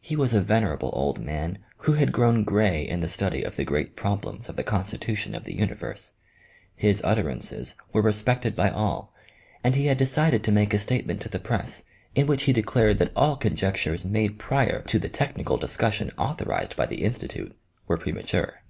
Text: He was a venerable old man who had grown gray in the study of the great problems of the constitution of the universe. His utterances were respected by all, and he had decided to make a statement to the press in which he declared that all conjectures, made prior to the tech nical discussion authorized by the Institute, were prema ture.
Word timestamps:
He 0.00 0.14
was 0.14 0.32
a 0.32 0.40
venerable 0.40 0.90
old 0.92 1.18
man 1.18 1.58
who 1.78 1.94
had 1.94 2.12
grown 2.12 2.44
gray 2.44 2.82
in 2.86 3.00
the 3.00 3.08
study 3.08 3.42
of 3.42 3.56
the 3.56 3.64
great 3.64 3.96
problems 3.96 4.48
of 4.48 4.54
the 4.54 4.62
constitution 4.62 5.34
of 5.34 5.42
the 5.42 5.56
universe. 5.56 6.12
His 6.76 7.00
utterances 7.02 7.74
were 7.92 8.00
respected 8.00 8.54
by 8.54 8.70
all, 8.70 9.12
and 9.64 9.74
he 9.74 9.86
had 9.86 9.98
decided 9.98 10.44
to 10.44 10.52
make 10.52 10.72
a 10.72 10.78
statement 10.78 11.20
to 11.22 11.28
the 11.28 11.40
press 11.40 11.82
in 12.14 12.28
which 12.28 12.44
he 12.44 12.52
declared 12.52 12.98
that 12.98 13.10
all 13.16 13.34
conjectures, 13.36 14.04
made 14.04 14.38
prior 14.38 14.82
to 14.82 15.00
the 15.00 15.08
tech 15.08 15.34
nical 15.34 15.58
discussion 15.58 16.12
authorized 16.16 16.76
by 16.76 16.86
the 16.86 17.02
Institute, 17.02 17.58
were 17.88 17.98
prema 17.98 18.22
ture. 18.22 18.62